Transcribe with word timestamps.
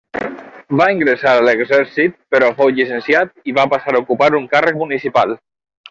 Va 0.79 0.87
ingressar 0.93 1.33
a 1.33 1.43
l'exèrcit 1.49 2.17
però 2.37 2.51
fou 2.63 2.73
llicenciat 2.79 3.37
i 3.53 3.57
va 3.61 3.67
passar 3.77 3.97
a 3.97 4.03
ocupar 4.05 4.35
un 4.41 4.53
càrrec 4.57 4.85
municipal. 4.85 5.41